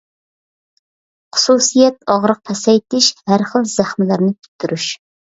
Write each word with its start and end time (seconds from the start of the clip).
خۇسۇسىيەت 1.35 1.99
ئاغرىق 2.13 2.39
پەسەيتىش، 2.51 3.09
ھەر 3.33 3.43
خىل 3.51 3.67
زەخمىلەرنى 3.75 4.31
پۈتتۈرۈش. 4.47 4.89